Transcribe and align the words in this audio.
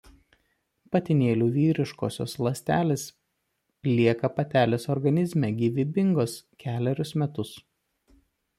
Patinėlių 0.93 1.49
vyriškosios 1.57 2.33
ląstelės 2.45 3.03
lieka 3.89 4.33
patelės 4.39 4.89
organizme 4.97 5.53
gyvybingos 5.63 6.37
kelerius 6.65 7.17
metus. 7.25 7.57